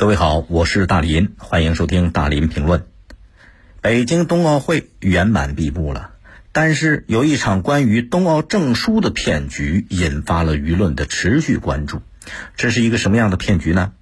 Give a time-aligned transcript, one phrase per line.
[0.00, 2.86] 各位好，我是大林，欢迎收听大林评论。
[3.82, 6.12] 北京冬奥会圆满闭幕了，
[6.52, 12.00] 但是有一场关于冬奥证书的骗局引发了舆论的持续关注。
[12.56, 13.92] 这是一个什么样的骗局呢？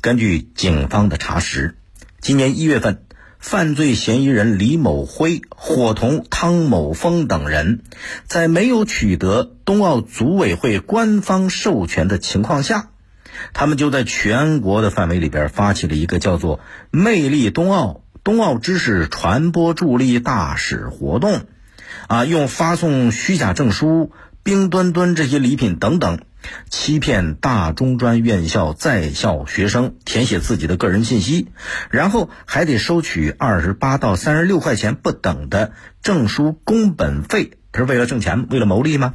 [0.00, 1.74] 根据警方的查实，
[2.22, 3.02] 今年一月份，
[3.38, 7.82] 犯罪嫌疑人李某辉伙同汤某峰等人，
[8.26, 12.88] 在没有取得冬奥组委会官方授权的情况下。
[13.52, 16.60] 他们就在全国的范围里边发起了一个叫做
[16.90, 21.46] “魅力冬奥”冬奥知识传播助力大使活动，
[22.06, 24.12] 啊，用发送虚假证书、
[24.44, 26.20] 冰墩墩这些礼品等等，
[26.70, 31.48] 欺骗大中专院校在校学生填写自己的个人信息，
[31.90, 39.14] 然后还得收取二十八到三十六块钱不等的证书工本费，他是为了挣钱，为了牟利吗？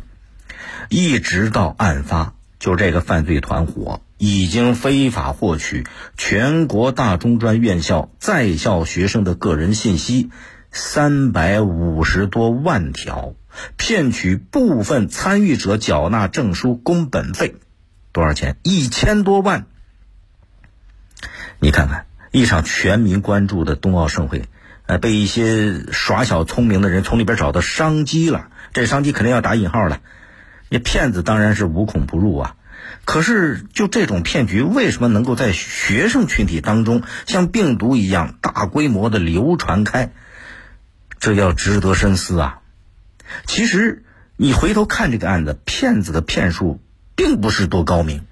[0.90, 4.02] 一直到案发，就这个犯罪团伙。
[4.18, 5.86] 已经非法获取
[6.18, 10.32] 全国大中专院校在校学生的个人信息
[10.72, 13.36] 三百五十多万条，
[13.78, 17.56] 骗取部分参与者缴纳证书工本费，
[18.12, 18.58] 多少钱？
[18.64, 19.66] 一千多万。
[21.60, 24.44] 你看看，一场全民关注的冬奥盛会，
[24.86, 28.50] 呃，被一些耍小聪明的人从里边找到商机了。
[28.74, 30.02] 这商机肯定要打引号了，
[30.70, 32.56] 那骗子当然是无孔不入啊。
[33.06, 40.12] 可是，就这种骗局，为什么能够在学生群体当中像病毒一样大规模的流传开？
[41.20, 42.60] 这要值得深思啊！
[43.46, 44.04] 其实，
[44.36, 46.80] 你回头看这个案子，骗子的骗术
[47.16, 48.26] 并不是多高明，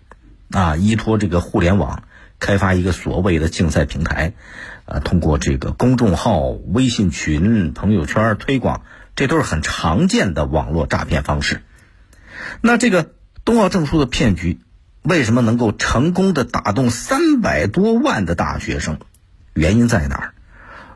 [0.52, 2.03] 啊，依托这个互联网
[2.39, 4.33] 开发一个所谓的竞赛平台，
[4.86, 8.83] 啊，通过这个公众号、微信群、朋友圈推广，
[9.16, 11.64] 这都是很常见的网络诈骗方式。
[12.61, 13.14] 那这个
[13.45, 14.59] 冬奥证书的骗局。
[15.03, 18.97] 为什么能够成功的打动三百多万的大学生？
[19.53, 20.33] 原因在哪儿？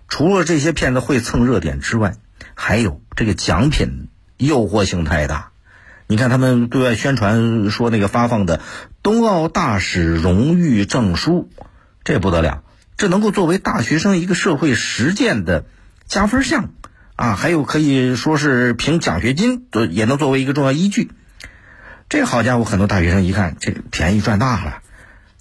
[0.07, 2.15] 除了这些骗子会蹭热点之外，
[2.55, 5.51] 还有这个奖品诱惑性太大。
[6.07, 8.61] 你看他们对外宣传说那个发放的
[9.03, 11.51] 冬奥大使荣誉证书，
[12.03, 12.63] 这不得了，
[12.97, 15.65] 这能够作为大学生一个社会实践的
[16.07, 16.71] 加分项
[17.15, 17.35] 啊！
[17.35, 21.11] 还有可以说是评奖学金，也能作为一个重要依据。
[22.09, 24.81] 这好家伙，很多大学生一看，这便宜赚大了，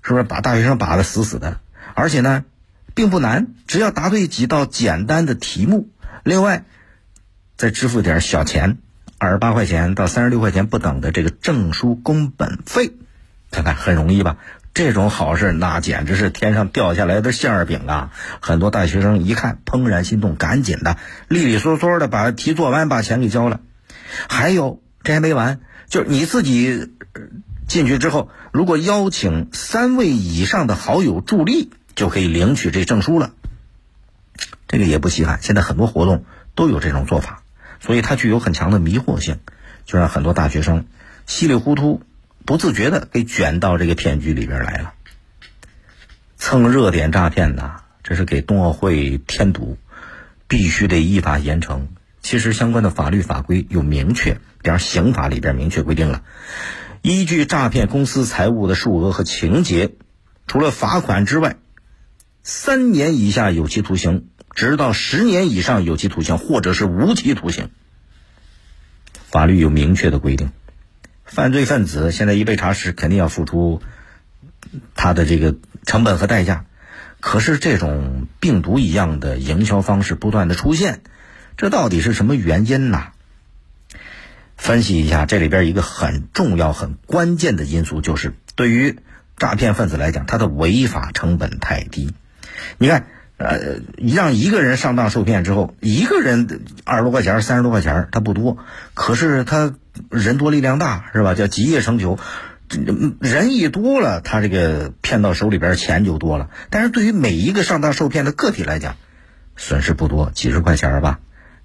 [0.03, 1.61] 是不是把大学生把的死死的？
[1.95, 2.45] 而且呢，
[2.95, 5.89] 并不难，只要答对几道简单的题目，
[6.25, 6.65] 另外
[7.57, 8.77] 再支付点小钱，
[9.17, 12.93] 二十八块钱到三十六块钱不等的这个证书工本费，
[13.51, 14.37] 看看很容易吧？
[14.75, 18.12] 这种好事那简直是天上掉下来的馅儿饼啊！
[18.41, 23.61] 很多大学生一看，怦然心动，赶紧的利利索索的把题做完，把钱给交了。
[24.28, 25.61] 还有，这还没完。
[25.87, 26.93] 就是你自己
[27.67, 33.33] 进去之后，如果邀请三位以上的好友助力，就可以领取这证书了。
[34.67, 37.43] 这个也不稀罕，现在很多活动都有这种做法，
[37.81, 39.39] 所以它具有很强的迷惑性，
[39.87, 40.85] 就让很多大学生
[41.25, 42.03] 稀里糊涂、
[42.45, 44.93] 不自觉的给卷到这个骗局里边来了。
[46.37, 49.79] 蹭热点诈骗呐，这是给冬奥会添堵，
[50.49, 51.87] 必须得依法严惩。
[52.28, 56.25] 其实相关的法律法规有明确，比方刑法里边明确规定了，
[57.00, 59.93] 依据诈骗公司财物的数额和情节，
[60.47, 61.56] 除了罚款之外，
[62.43, 67.71] 三年以下有期徒刑，直到十年以上有期徒刑，或者是无期徒刑。
[69.12, 70.50] 法律有明确的规定，
[71.25, 73.81] 犯罪分子现在一被查实，肯定要付出
[74.95, 75.56] 他的这个
[75.87, 76.66] 成本和代价。
[77.21, 81.00] 可是这种病毒一样的营销方式不断的出现。
[81.59, 83.09] 这到底是什么原因呢？
[84.57, 89.01] 分析一下，这里边一个很重要、很关键的因素，就是对于
[89.37, 92.15] 诈骗分子来讲，他的违法成本太低。
[92.79, 93.07] 你看，
[93.39, 98.59] 呃，让一个人上当受骗之后，一个人二十多块钱、三十多块钱，他不多，
[98.95, 99.75] 可是他
[100.11, 101.35] 人多力量大，是吧？
[101.35, 102.21] 叫集腋成裘，
[103.19, 106.51] 人一多了，他这个骗到手里边钱就多了。
[106.71, 108.95] 但是对于每一个上当受骗的个体来讲，
[109.57, 111.19] 损失不多，几十块钱吧。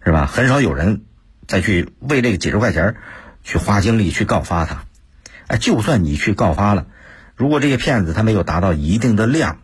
[0.06, 0.26] 是吧？
[0.26, 1.04] 很少有人
[1.48, 2.96] 再去为这个几十块钱
[3.44, 4.84] 去花精力去告发他。
[5.48, 6.88] 哎，就算你去告发了，
[7.36, 9.60] 如果这个骗子他没有达到一定的量，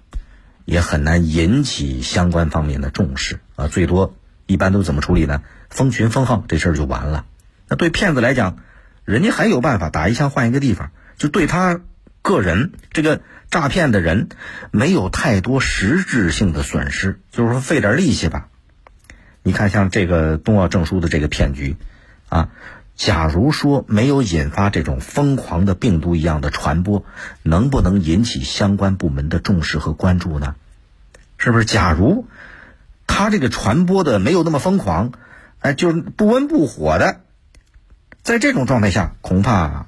[0.66, 3.68] 也很难引起相关方面的重视啊。
[3.68, 4.16] 最多
[4.46, 5.42] 一般都怎么处理呢？
[5.70, 7.26] 封群封号，这事儿就完了。
[7.68, 8.58] 那对骗子来讲，
[9.06, 11.80] 人家还有办法打一枪换一个地方，就对他
[12.22, 14.30] 个人这个诈骗的人
[14.72, 18.48] 没有太多实质性的损失，就是说费点力气吧。
[19.50, 21.76] 你看，像这个冬奥证书的这个骗局，
[22.30, 22.50] 啊，
[22.96, 27.04] 假如说没有引发这种疯狂的病毒一样的传播，
[27.42, 30.54] 能不能引起相关部门的重视和关注呢？
[31.40, 31.66] 是不是？
[31.66, 32.28] 假如
[33.08, 35.14] 他这个传播的没有那么疯狂，
[35.62, 37.22] 哎，就是不温不火的，
[38.22, 39.88] 在这种状态下，恐怕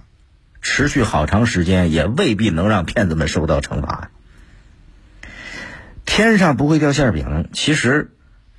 [0.63, 4.10] 持续好长时间也未必能让骗子们受到惩罚。
[6.04, 8.10] 天上不会掉馅饼，其实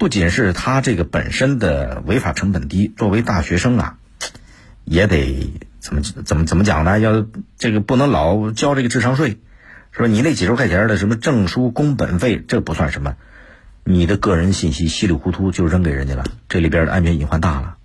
[0.03, 3.99] 不仅是他这个本身的违法成本低，作为大学生啊。
[4.85, 6.99] 也得怎么怎么怎么讲呢？
[6.99, 7.25] 要
[7.57, 9.39] 这个不能老交这个智商税，
[9.93, 10.09] 是吧？
[10.09, 13.15] 你那几十块钱的什么证书工本费，这不算什么，
[13.85, 17.77] 你的个人信息稀里糊涂就扔给人家了，这里边的安全隐患大了。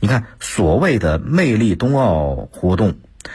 [0.00, 2.94] 你看，所谓的魅力冬奥活动，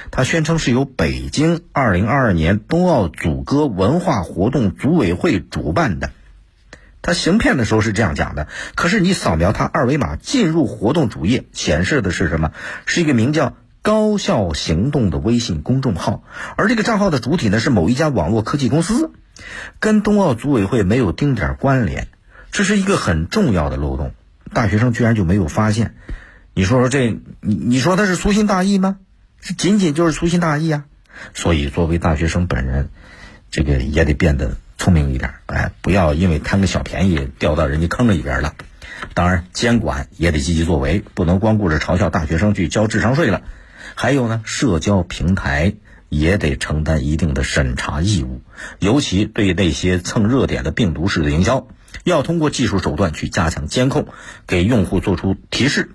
[0.10, 6.10] 它宣称是由北京二零二二年冬奥组歌文化活动组委会主办的。
[7.06, 12.52] 他行骗的时候是这样讲的，可是你扫描他二维码进入活动主页，显示的是什么？
[12.88, 16.24] 是一个名叫“高效行动”的微信公众号，
[16.56, 19.12] 而这个账号的主体呢是某一家网络科技公司，
[19.80, 22.08] 跟冬奥组委会没有丁点关联，
[22.52, 24.16] 这是一个很重要的漏洞。
[24.52, 25.94] 大学生居然就没有发现，
[26.56, 28.98] 你说说这，你你说他是粗心大意吗？
[29.42, 30.86] 是仅仅就是粗心大意啊？
[31.36, 32.90] 所以作为大学生本人，
[33.52, 34.58] 这个也得变得。
[34.86, 38.54] 聪明一点，哎，不要因为贪个小便宜掉到人家坑里边了。
[39.16, 43.42] 当然，监管也得积极作为，不能光顾着嘲笑大学生去交智商税了。
[43.96, 45.74] 还有呢，社交平台
[46.10, 48.44] 也得承担一定的审查义务，
[48.78, 51.66] 尤其对那些蹭热点的病毒式的营销，
[52.04, 54.06] 要通过技术手段去加强监控，
[54.46, 55.90] 给用户做出提示。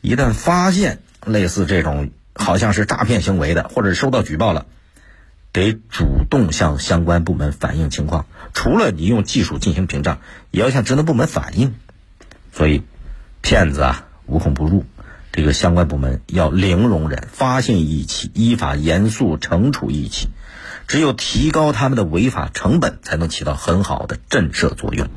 [0.00, 4.64] 一旦发现类似这种好像是诈骗行为的，或者收到举报了。
[5.52, 10.18] 得主动向相关部门反映情况，除了你用技术进行屏障，
[10.50, 11.74] 也要向职能部门反映。
[12.52, 12.82] 所以，
[13.42, 14.84] 骗子啊无孔不入，
[15.30, 20.28] 这个相关部门要零容忍，发现一起依法严肃惩处一起，
[20.88, 25.08] 只有提高他们的违法成本，才能起到很好的震慑作用。